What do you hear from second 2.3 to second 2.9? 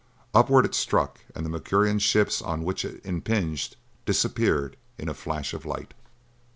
on which